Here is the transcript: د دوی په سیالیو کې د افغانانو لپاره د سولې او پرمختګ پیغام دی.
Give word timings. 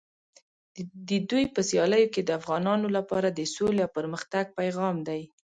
د 1.09 1.09
دوی 1.29 1.45
په 1.53 1.61
سیالیو 1.69 2.11
کې 2.13 2.21
د 2.25 2.29
افغانانو 2.39 2.87
لپاره 2.97 3.27
د 3.31 3.39
سولې 3.55 3.81
او 3.85 3.93
پرمختګ 3.97 4.45
پیغام 4.59 4.95
دی. 5.07 5.21